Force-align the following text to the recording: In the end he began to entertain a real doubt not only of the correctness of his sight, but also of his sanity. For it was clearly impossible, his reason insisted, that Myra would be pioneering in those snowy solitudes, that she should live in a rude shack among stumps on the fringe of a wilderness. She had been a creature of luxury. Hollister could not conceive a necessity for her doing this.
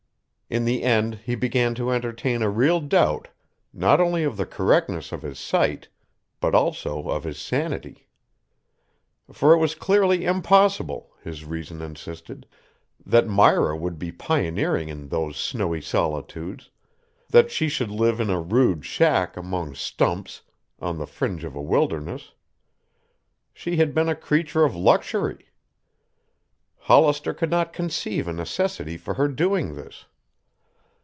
In 0.53 0.65
the 0.65 0.83
end 0.83 1.15
he 1.23 1.35
began 1.35 1.75
to 1.75 1.91
entertain 1.91 2.41
a 2.41 2.49
real 2.49 2.81
doubt 2.81 3.29
not 3.71 4.01
only 4.01 4.25
of 4.25 4.35
the 4.35 4.45
correctness 4.45 5.13
of 5.13 5.21
his 5.21 5.39
sight, 5.39 5.87
but 6.41 6.53
also 6.53 7.07
of 7.09 7.23
his 7.23 7.39
sanity. 7.39 8.09
For 9.31 9.53
it 9.53 9.59
was 9.59 9.75
clearly 9.75 10.25
impossible, 10.25 11.13
his 11.23 11.45
reason 11.45 11.81
insisted, 11.81 12.45
that 13.05 13.29
Myra 13.29 13.77
would 13.77 13.97
be 13.97 14.11
pioneering 14.11 14.89
in 14.89 15.07
those 15.07 15.37
snowy 15.37 15.79
solitudes, 15.79 16.69
that 17.29 17.49
she 17.49 17.69
should 17.69 17.89
live 17.89 18.19
in 18.19 18.29
a 18.29 18.41
rude 18.41 18.83
shack 18.83 19.37
among 19.37 19.73
stumps 19.75 20.41
on 20.81 20.97
the 20.97 21.07
fringe 21.07 21.45
of 21.45 21.55
a 21.55 21.61
wilderness. 21.61 22.33
She 23.53 23.77
had 23.77 23.93
been 23.95 24.09
a 24.09 24.15
creature 24.15 24.65
of 24.65 24.75
luxury. 24.75 25.45
Hollister 26.77 27.33
could 27.33 27.49
not 27.51 27.71
conceive 27.71 28.27
a 28.27 28.33
necessity 28.33 28.97
for 28.97 29.13
her 29.13 29.29
doing 29.29 29.75
this. 29.75 30.07